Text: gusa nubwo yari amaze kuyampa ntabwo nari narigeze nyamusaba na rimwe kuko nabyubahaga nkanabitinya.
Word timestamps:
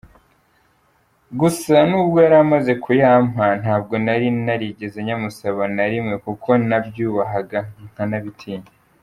gusa 1.39 1.75
nubwo 1.89 2.17
yari 2.25 2.37
amaze 2.45 2.71
kuyampa 2.83 3.45
ntabwo 3.61 3.93
nari 4.05 4.27
narigeze 4.45 4.97
nyamusaba 5.07 5.63
na 5.75 5.85
rimwe 5.91 6.15
kuko 6.25 6.49
nabyubahaga 6.67 7.59
nkanabitinya. 7.89 8.71